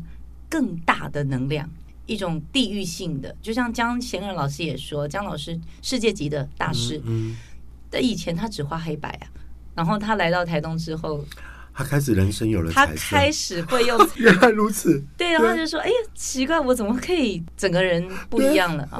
[0.49, 1.69] 更大的能量，
[2.05, 3.35] 一种地域性的。
[3.41, 7.35] 就像江贤仁老师也说，江老师世界级的大师，嗯，
[7.89, 9.27] 但以前他只画黑白啊，
[9.75, 11.23] 然后他来到台东之后，
[11.73, 18.99] 他开始人生有了，他开始会用， 原来如此， 对，然后他就说：哎呀，奇怪，我怎么可以整个人不一样了啊？”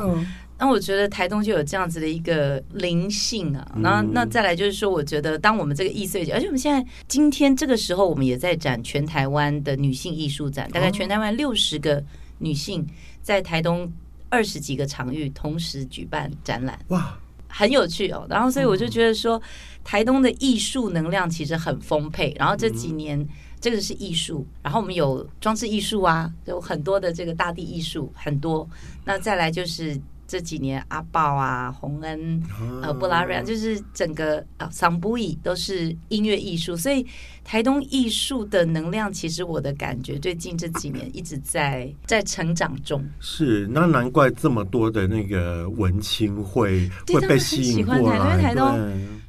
[0.59, 12.03] 那我觉得台东就有这样子的一个灵性啊，然后那再来就是说，我觉得当我们这个易碎节，而且我们现在今天这个时候，我们也在展全台湾的女性艺术展，大概全台湾六十个
[12.39, 12.85] 女性
[13.21, 13.91] 在台东
[14.29, 16.79] 二十几个场域同时举办展览。
[16.87, 17.17] 哇！
[17.47, 18.25] 很有趣哦。
[18.29, 19.41] 然后所以我就觉得说，
[19.83, 22.35] 台东的艺术能量其实很丰沛。
[22.37, 23.19] 然后这几年。
[23.19, 23.27] 嗯
[23.59, 28.69] 这个是艺术，然后我们有装置艺术啊，有很多的这个大地艺术，很多。
[29.03, 29.99] 那再来就是。
[30.27, 32.43] 这几年阿豹啊、洪恩、
[32.83, 37.05] 呃、布拉瑞扬，就是整个啊桑布伊都是音乐艺术，所以
[37.43, 43.03] 台东艺术的能量，其实我的感觉最近这几年一直在在成长中。
[43.19, 48.77] 是，那难怪这么多的那个文青会会被吸引过来，因为台东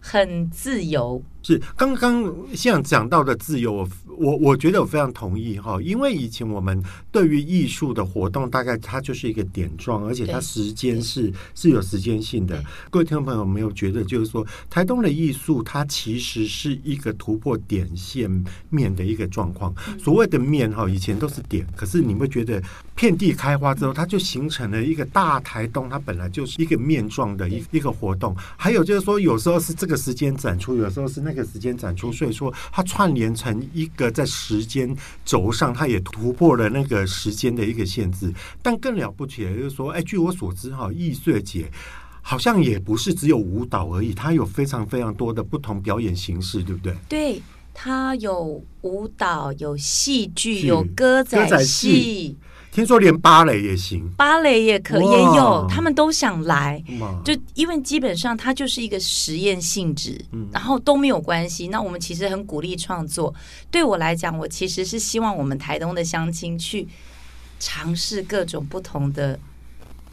[0.00, 1.22] 很自由。
[1.42, 3.72] 是，刚刚像讲到的自由。
[3.72, 12.62] 我我我觉得我非常同意哈，因为以前我们对于艺术的活动，大概它就是一个点状，而且它时间是是有时间性的。
[12.90, 18.28] 各位听众朋友，没有觉得就是说，台东的艺术它其实是一个突破点线
[18.70, 19.72] 面的一个状况。
[19.98, 22.60] 所谓的面哈，以前都是点，可是你会觉得
[22.96, 28.36] 遍地开花之后，它就形成了一个大台东，它本来就是一个面状的一一个活动。
[28.56, 34.07] 还有就是说，有时候是这个时间展出，有时候是那个时间展出，所以说它串联成一个。
[34.10, 38.32] 在时间轴上，它也突破了那个时间的一个限制。
[38.62, 41.70] 但更了不起的就是说，哎，据我所知，哈，易碎姐
[42.22, 46.94] 好像也不是只有舞蹈而已，它有非常非常多的不同表演形式，对不对？
[47.08, 47.42] 对，
[47.80, 51.48] 它有舞蹈，有戏剧，有歌仔戏。
[51.48, 52.36] 歌仔戏
[52.72, 56.82] 听说连芭蕾也行，芭蕾也可以，也有，他们都想来，
[57.24, 61.68] 就因为基本上它就是一个实验性质，嗯，然后都没有关系。
[61.68, 63.32] 那我们其实很鼓励创作。
[63.70, 66.88] 对我来讲，我其实是希望我们台东的乡亲去
[67.60, 69.38] 尝试各种不同的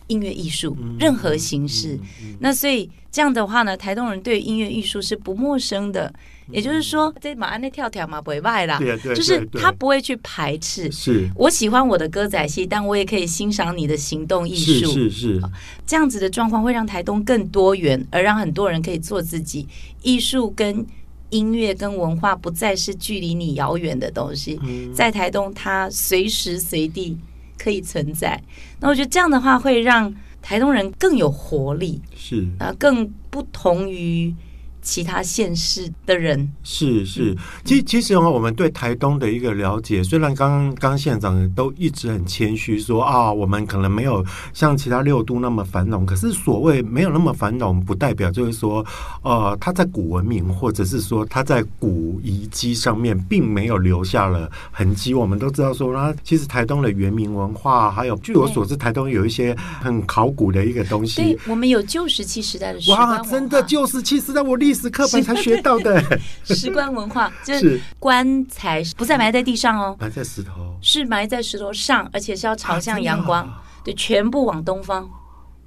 [0.06, 2.00] 音乐艺术，任何形式。
[2.40, 6.14] 那所以这样的话呢，台东人对音乐艺术是不陌生的。
[6.52, 10.92] 也就是说，这马鞍那跳跳嘛不会坏啦，就是他不会去排斥。
[10.92, 14.86] 是我喜欢我的歌仔戏，但我也可以欣赏你的行动艺术。
[14.86, 15.42] 是是是，
[15.86, 19.68] 这样子的状况会让台东更多元，而让很多人可以做自己。
[20.04, 20.86] 艺术跟
[21.30, 24.60] 音乐跟文化不再是距离你遥远的东西，
[24.94, 27.18] 在台东它随时随地
[27.58, 28.40] 可以存在。
[28.80, 34.32] 那我觉得这样的话会让台东人更有活力，是啊，更不同于。
[34.86, 48.86] 其他县市的人是是，其其实哈，我们对台东的一个了解，虽然刚刚刚县长都一直很谦虚说啊，我们可能没有像其他六都那么繁荣，可是所谓没有那么繁荣，不代表就是说，
[49.24, 55.16] 呃，他在古文明或者是说他在古遗迹上面并没有留下了痕迹。
[55.16, 61.24] 我们都知道说，那其实台东的原民文化，还有据我所知，台东有一些很考古的一个东西。
[61.24, 64.75] 对，我们有旧石器时代的哇，真的旧石器时代，我历。
[64.76, 66.04] 是课本才学到的。
[66.46, 67.80] 石棺文化， 就是。
[67.98, 73.52] 棺材不再埋在地上哦，埋在石头，是埋在石头上，而且是要朝向阳光，
[73.84, 75.10] 对，全部往东方。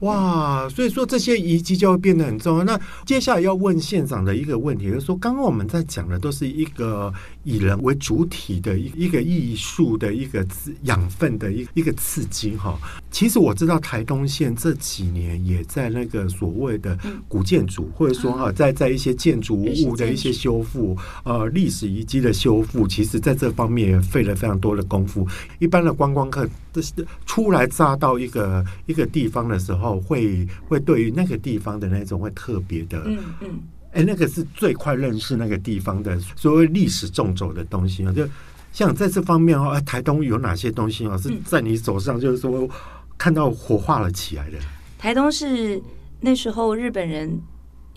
[0.01, 2.63] 哇，所以说这些遗迹就会变得很重要。
[2.63, 10.47] 那接下来要问县长的一个问题，就是说，刚刚我们在讲的都是一个以人为主体的一一个艺术的一个
[10.83, 12.79] 养分的一一个刺激哈。
[13.11, 25.27] 其实我知道台东县这几年也在那个所谓的古建筑，或者说哈，在在一些建筑物的一些修复，呃，历史遗迹的修复，其实在这方面也费了非常多的功夫。
[25.59, 26.93] 一般的观光客这是
[27.27, 29.88] 初来乍到一个一个地方的时候。
[29.97, 33.61] 会会对于那个地方的那种会特别的，嗯嗯，
[33.93, 38.13] 哎，那个是最快认识那个地方的所谓历史纵轴的东西啊。
[38.13, 38.29] 就
[38.73, 41.17] 像在这方面哦，哎，台东有哪些东西啊？
[41.17, 42.69] 是在你手上就是说
[43.17, 44.59] 看到火化了起来的？
[44.99, 45.81] 台东是
[46.21, 47.41] 那时候日本人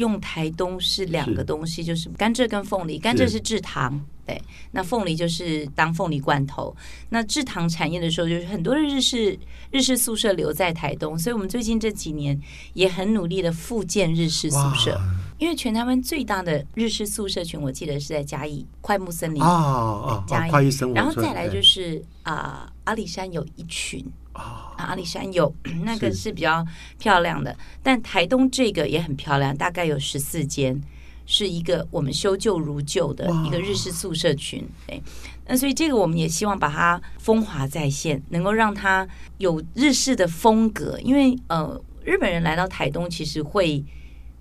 [0.01, 4.03] 用台东是两个东西，就是甘蔗跟凤梨，甘蔗是制糖。
[4.25, 4.39] 对，
[4.71, 6.75] 那凤梨就是当凤梨罐头。
[7.09, 9.37] 那制糖产业的时候，就是很多的日式
[9.71, 12.39] 日式宿舍留在台东，所以我们最近这几年
[12.73, 14.99] 也很努力的复建日式宿舍。
[15.37, 20.51] 因为全台湾最大的日式宿舍群，我记得是在嘉义快木森林啊，嘉义。
[20.93, 26.65] 然后再来就是啊、呃，阿里山有一群啊，阿里山有 那个是比较
[26.97, 30.81] 漂亮的，但台东这个也很漂亮，大概有十四间。
[31.27, 35.01] 是一个我们修旧如旧的一个日式宿舍群，对，
[35.47, 40.99] 那所以这个我们也希望把它风华再现，能够让它有日式的风格。
[41.01, 43.81] 因为呃，日本人来到台东其实会，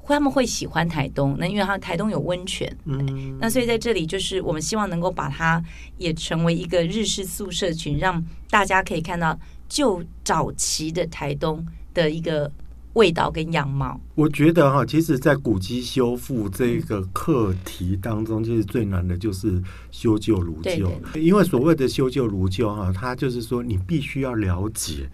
[0.05, 5.63] 他们会喜欢台东，那因为他台东有温泉，嗯，那所以在这里就是我们希望能够把它
[5.99, 9.39] 也成为一个日式宿舍群，让大家可以看到
[9.71, 12.53] 旧早期的台东的一个。
[12.95, 20.91] 味道跟样貌，我觉得哈，其实，在古迹修复这个课题当中，其实最难的就是修旧如旧。
[21.15, 25.09] 因为所谓的修旧如旧哈，它就是说你必须要了解。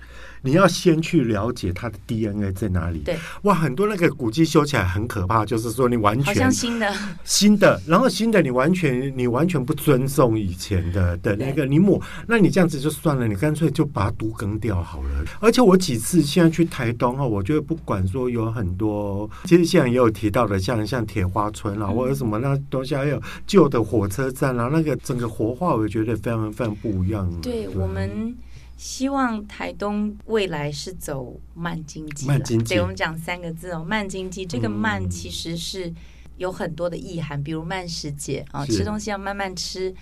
[0.46, 3.00] 你要先去了解它的 DNA 在哪里。
[3.00, 15.24] 对，哇，很多那个古迹修起来很可怕，就是说你完全好像新的新的，然后新的你完全你完全不尊重以前的的那个你抹，那你这样子就算了，你干脆就把它都更掉好了。
[15.40, 27.28] 而且我几次现在去台东哈，我觉得不管说有很多，其实现在也有提到的，像像铁花村啊，或者什么那东西，还有旧的火车站啊，那个整个活化，我觉得非常非常不一样。
[27.42, 28.34] 对，对我们。
[28.76, 32.74] 希望台东未来是走慢经济，慢经济。
[32.74, 34.44] 对，我们讲三个字哦，慢经济。
[34.44, 35.90] 这个慢其实是
[36.36, 39.94] 有很多的意涵，嗯、比如慢时节啊，吃东西要慢慢吃。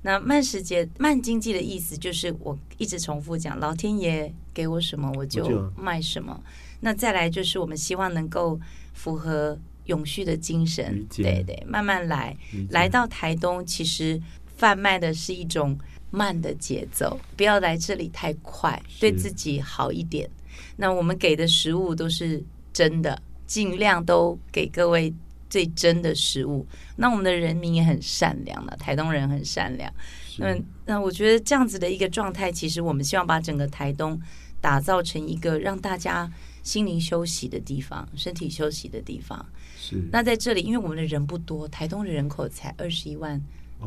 [0.00, 6.42] 那慢时节、慢经济的意思就是我一直重复讲，老天爷给我什么我就卖什么。
[6.80, 8.58] 那再来就是我们希望能够
[8.94, 12.34] 符合永续的精神，对对，慢慢来。
[12.70, 14.18] 来到台东，其实
[14.56, 15.78] 贩卖的是一种。
[16.14, 20.30] 慢的节奏，不要来这里太快，对自己好一点。
[20.76, 22.42] 那我们给的食物都是
[22.72, 25.12] 真的，尽量都给各位
[25.50, 26.64] 最真的食物。
[26.96, 29.92] 那我们的人民也很善良了，台东人很善良。
[30.38, 30.56] 那
[30.86, 34.20] 那我觉得这样子的一个状态，其实我们希望把整个台东
[34.60, 36.30] 打造成一个让大家
[36.62, 39.44] 心灵休息的地方，身体休息的地方。
[39.76, 40.02] 是。
[40.10, 43.40] 那在这里，因为我们的人不多，台东的人口才二十一万。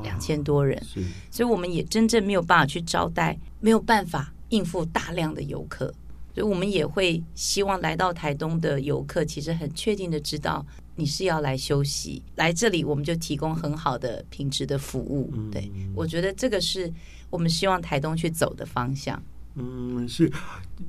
[0.04, 0.82] 两千多人，
[1.30, 5.94] 所以我们也真正没有办法去招待，没有办法应付大量的游客，
[6.34, 15.32] 所以我们也会希望来到台东的游客，其实很确定的知道你是要来休息，来这里我们就提供很好的品质的服务。
[15.52, 16.92] 对，我觉得这个是
[17.30, 19.22] 我们希望台东去走的方向。
[19.56, 20.32] 嗯，是，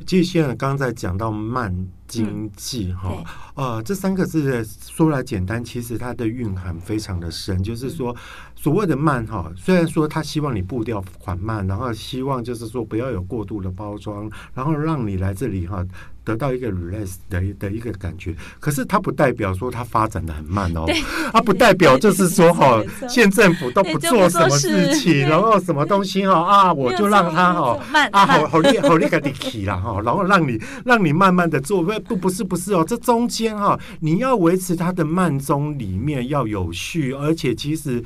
[0.07, 1.75] 其实现在刚刚在讲到慢
[2.09, 3.23] 经济哈，
[3.55, 8.17] 呃、嗯，这三个字说来简单，其实它的蕴含非常的深，就是说。
[8.61, 15.87] 所谓的慢哈，虽然说他希望你步调缓慢，然后希望就是说不要有过度的包装，然后让你来这里哈
[16.25, 18.35] 得到一个 relax 的的一个感觉。
[18.59, 20.85] 可是它不代表说它发展的很慢哦，
[21.33, 27.79] 它不代表就是说哈 县政府都不做什么事情，然后什么东西哈啊我就让它哈
[28.11, 38.03] 啊好好厉好厉害的起了哈，然后让你让你慢慢的做，不不是不是哦，这中间哈你要维持它的慢中里面要有序，而且其实。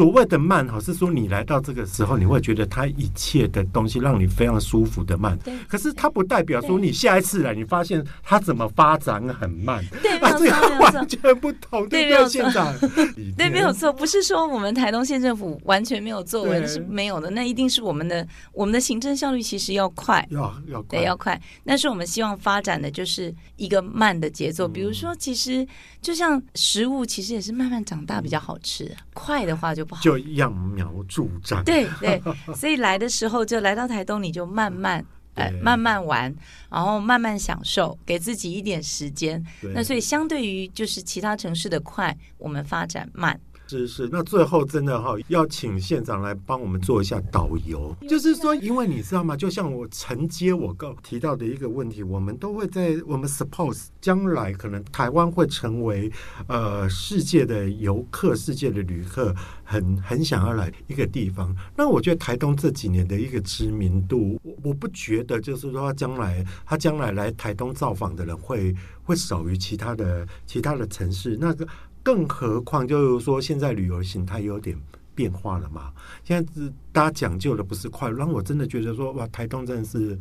[0.00, 5.38] 所谓的慢哈，是说你来到这个时候，你会觉得它一切的东西让你非常舒服的慢。
[5.44, 5.52] 对。
[5.68, 9.84] 可是它不代表说你下一次来，你发现它怎么发展很慢。
[10.02, 11.86] 对，没有错，完全不同。
[11.86, 12.42] 对，没有错。
[13.36, 13.92] 对，没有错。
[13.92, 17.28] 不是说我们台东县政府完全没有作为，是没有的。
[17.28, 21.38] 那一定是我们的我们的行政效率其实要快，要要对要快。
[21.66, 24.66] 但是我们希望发展的就是一个慢的节奏。
[24.66, 25.68] 比如说，其实
[26.00, 28.90] 就像食物，其实也是慢慢长大比较好吃。
[29.12, 29.89] 快的话就。
[30.00, 32.20] 就揠苗助长，对 对，
[32.54, 36.34] 所以来的时候就来到台东，你就慢慢 呃慢慢玩，
[36.68, 39.42] 然后慢慢享受，给自己一点时间。
[39.74, 43.38] 那所以相对于就是其他城市的快，我们发展慢。
[43.70, 47.94] 是是，那最后真的哈，要请县长来帮我们做一下导游。
[48.08, 49.36] 就是说，因为你知道吗？
[49.36, 56.10] 就像我承接我刚提到的一个问题，我们都会在我们 suppose 将来可能台湾会成为
[56.48, 61.54] 呃世界的游客、世界的旅客很很想要来一个地方。
[61.76, 71.64] 那我觉得台东这几年的一个知名度，我我不觉得就是说将来他将来来台东造访的人会会少于其他的其他的城市那个。
[72.02, 74.76] 更何况，就是说，现在旅游形态有点
[75.14, 75.92] 变化了嘛。
[76.24, 80.18] 现在是大家讲究的不是快，让我真的觉得说，哇，台东真的是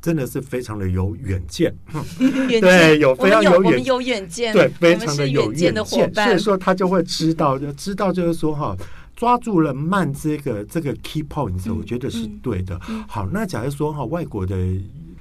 [0.00, 1.74] 真的是非常的有远见，
[2.20, 6.26] 远见对，有非常有远有远见，对，非常的有远见的伙伴。
[6.26, 8.76] 所以说，他就会知道，就知道就是说，哈，
[9.14, 12.74] 抓住了慢这个这个 key point，我觉得是对的。
[12.88, 14.56] 嗯嗯、好，那假如说哈，外国的。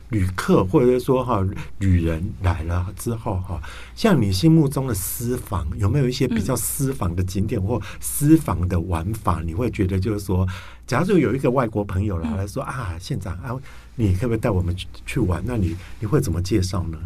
[0.10, 1.44] 旅客或者说哈
[1.80, 3.60] 旅人来了之后哈，
[3.96, 9.42] 像你心目中的私房有没有一些比较私房的景点或私房的玩法？
[9.44, 10.48] 你会觉得就是说，
[10.86, 13.56] 假如有一个外国朋友来来说啊，县长啊，
[13.96, 15.42] 你可不可以带我们去去玩？
[15.44, 17.00] 那你你会怎么介绍呢？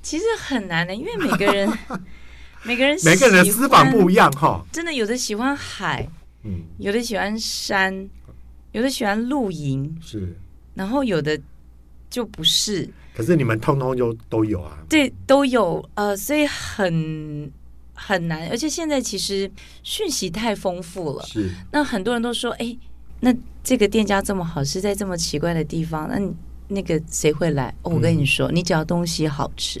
[0.00, 1.70] 其实很难的，因为每个人
[2.64, 4.64] 每个人每个人的私房不一样哈。
[4.72, 6.08] 真的有的喜欢海，
[6.44, 8.08] 嗯，有的喜欢山，
[8.72, 10.34] 有的喜欢露营，是，
[10.74, 11.38] 然后有的。
[12.12, 12.86] 就不是，
[13.16, 14.76] 可是你们通通就都有啊？
[14.86, 15.82] 对，都有。
[15.94, 17.50] 呃，所以很
[17.94, 19.50] 很难，而且现在其实
[19.82, 21.24] 讯息太丰富了。
[21.24, 22.76] 是，那很多人都说，哎，
[23.20, 23.34] 那
[23.64, 26.34] 这个店家这么好，是在这么奇怪的地方，那你
[26.68, 27.74] 那个谁会来？
[27.80, 29.80] 哦，我跟你说，嗯，你只要东西好吃，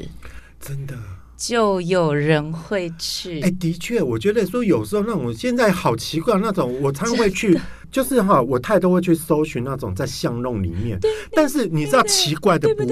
[0.58, 0.96] 真的。
[1.36, 3.40] 就有人会去。
[3.40, 7.60] 哎，的确，我觉得说有时候那种现在好奇怪那种，我常会去
[7.92, 10.98] 就是哈，我太多会去搜寻那种在巷弄里面，
[11.32, 12.84] 但是你知道奇怪的不，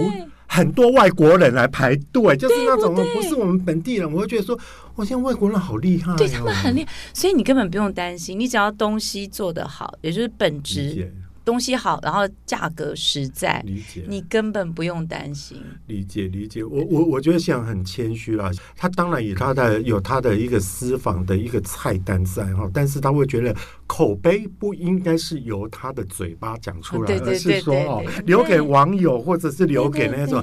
[0.46, 4.58] 很多外国人来排队，就是那种不是我们本地人，我会觉得说，
[4.94, 11.10] 我现在外国人好厉害，对他们很厉害，所以你根本不用担心，你只要东西做得好，也就是本质。
[11.50, 15.60] 东西好，然后价格实在，理解，你根本不用担心。
[15.88, 18.48] 理解理解，我我我觉得现在很谦虚啦。
[18.76, 23.52] 他当然有他的有他的一个私房的一个菜单在哈，但是他会觉得
[23.88, 30.40] 口碑不应该是由他的嘴巴讲出来，而是说哦，留给网友或者是留给那种。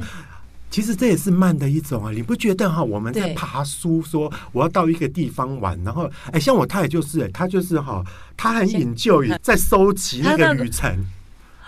[0.69, 2.83] 其实这也是慢的一种啊，你不觉得哈？
[2.83, 8.03] 我们在爬书，说我要到一个地方玩，然后哎，像我太太就是，哎，她就是哈，
[8.35, 11.05] 她很引咎于在收集那个旅程。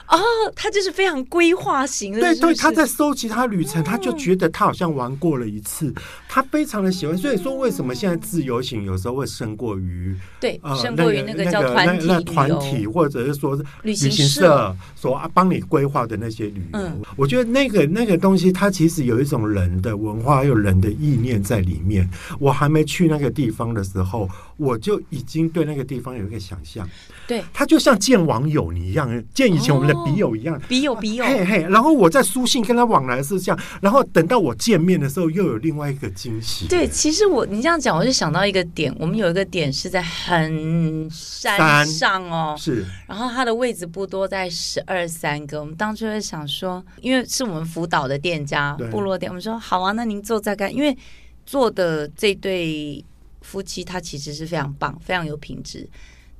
[0.09, 0.17] 哦，
[0.55, 5.93] 他就是非常规划型的，对对，他在收集他旅程，他就觉得他好像玩过了一次，
[6.27, 7.15] 他非常的喜欢。
[7.15, 16.91] 所以说，为什么现在自由行有时候会胜过于对，胜过于那个叫团体那团体，或者是说旅行社所帮你规划的那些旅游。
[17.15, 22.09] 我觉得那个那个东西，它其实有一种人的文化，有人的意念在里面。
[22.39, 26.89] 我还没去那个地方的时候，我就已经对那个地方有一个想象。
[27.27, 29.98] 对，他就像见网友你一样，见以前我们的。
[30.05, 31.61] 笔友一样，笔友笔友，嘿嘿。
[31.69, 36.67] 然后我在书信跟他往来是这样，然后等到我见面的时候，又有另外一个惊喜。
[36.67, 42.85] 对，其实我你这样讲，我就想到一个点，我们有一个点是在很山上哦，是。
[43.07, 45.59] 然后它的位置不多，在十二三个。
[45.59, 50.97] 我们当初会想说，因为是我们辅导的店家，部落店，我们说好啊，那您坐在干，因为
[51.45, 53.03] 做的这对
[53.41, 55.89] 夫妻，他其实是非常棒，非常有品质。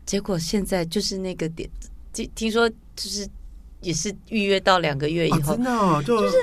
[0.05, 1.69] 结果现在就是那个点，
[2.13, 3.27] 听听说就是。
[3.81, 6.37] 也是预约到两个月以后，真的就是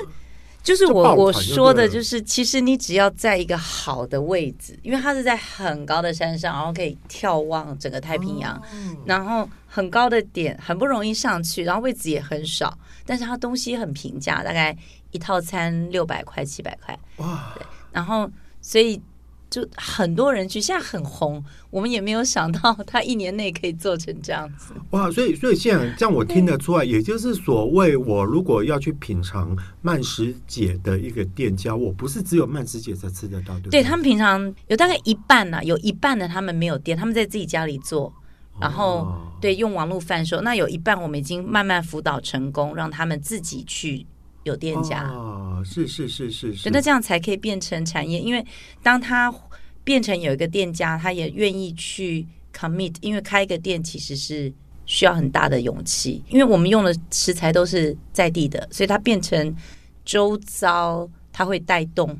[0.63, 8.61] 就是我我说的，就是其实你只要在一个好的位置，因为它是在很高的山上，然后可以眺望整个太平洋，
[9.05, 14.75] 然后很高的点很不容易上去，然后位置也很少，但是它东西很平价，大概
[15.11, 18.29] 一套餐六百块七百块哇，对，然后
[18.61, 19.01] 所以。
[19.49, 21.43] 就很多人去，现在很红。
[21.69, 24.73] 我们也没有想到他一年内可以做成这样子。
[24.91, 25.09] 哇！
[25.11, 33.81] 所以，所以现在这样我听得出来，也就是所谓我如果要去品尝曼食姐的一个店家，我不是只有曼食姐才吃得到，对不对？
[33.81, 38.13] 对，他们平常有大概一半呢、啊，有一半的他们没有店，他们在自己家里做，
[38.59, 40.41] 然后、哦、对用网络贩售。
[40.41, 44.05] 那有一半我们已经慢慢辅导成功，让他们自己去。
[44.43, 48.19] 有店家哦，是是是是是，那这样才可以变成产业。
[48.19, 48.45] 因为
[48.81, 49.33] 当他
[49.83, 52.95] 变成有一个店家，他也愿意去 commit。
[53.01, 54.51] 因为开一个店其实是
[54.85, 59.55] 需要很大的勇气，因为我们用的食材都是在地的，所以它变成
[60.03, 62.17] 周遭，它会带动。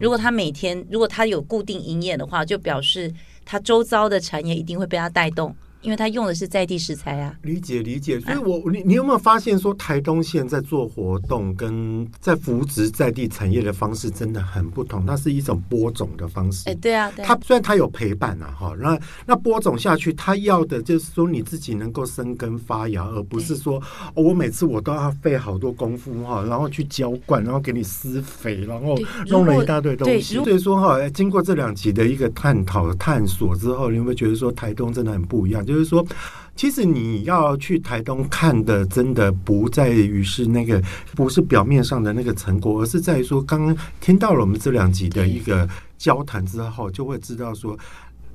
[0.00, 3.12] 如果他每天，如果他有固定营业的话，就表示
[3.44, 5.54] 他周遭的产业一定会被他带动。
[5.82, 8.18] 因为他用的是在地食材啊，理解理解。
[8.20, 15.06] 所以我，我你你有没有发现说，台东县在做活动跟在扶植在地产业的方式真的很不同。
[15.06, 23.80] 它是一种播种的方式，哎，对啊，它虽然它有陪伴啊，哈，那那播种下去，它要的就是说你自己能够生根发芽，而不是说
[24.14, 28.96] 我每次我都要费好多功夫哈，然后去浇灌，然后给你施肥，然后
[29.28, 30.34] 弄了一大堆东西。
[30.36, 35.65] 所以说哈，经过这两集的一个探讨探索之后，你有没有觉得说台东真的很不一样？
[35.66, 36.06] 就是说，
[36.54, 40.80] 其实你要去台东看的，真的不在于是那个，
[41.14, 47.78] 不是表面上的那个成果，而是在于说，刚刚听到了我们这两集的一个交谈之后，就会知道说，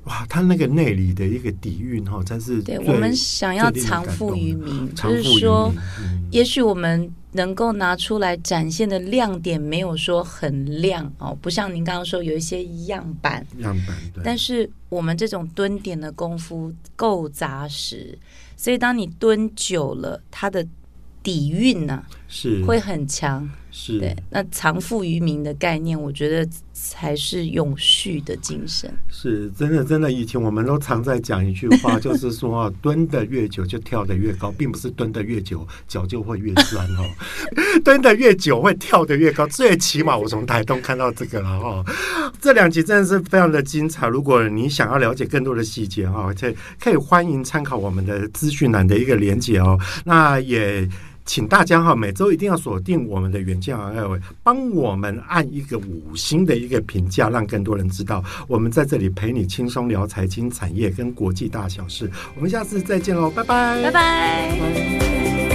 [0.04, 5.72] 哇，他那个内里的一个底蕴哈，才是对我们想要藏富于民，就是说，
[6.30, 7.12] 也许我们。
[7.34, 13.96] 能够拿出来展现的亮点没有说很亮哦，不像您刚刚说有一些样板，样板。
[14.22, 18.18] 但是我们这种蹲点的功夫够扎实，
[18.54, 20.62] 所以当你蹲久了，它的
[21.22, 23.48] 底蕴呢、啊、是会很强。
[23.74, 28.92] 是对，那藏富于民的概念，我觉得才是永续的精神。
[29.08, 37.04] 是真的，真的，以前我们都常在讲一句话， 就是说蹲的越久就跳的越高，并不是蹲的越久脚就会越酸哦，
[37.82, 39.46] 蹲的越久会跳的越高。
[39.46, 41.84] 最起码我从台东看到这个了哈。
[42.42, 44.06] 这两集真的是非常的精彩。
[44.06, 49.78] 如果你想要了解更多的细节哈，可以可以欢迎参考我们的资讯栏的一个连接哦。
[50.04, 50.86] 那也。
[51.24, 62.10] 请大家哈，每周一定要锁定我们的远见 RL，帮我们按一个五星的一个评价，让更多人知道我们在这里陪你轻松聊财经、产业跟国际大小事。
[62.34, 64.58] 我们下次再见喽，拜拜，拜拜。
[64.58, 65.51] 拜拜。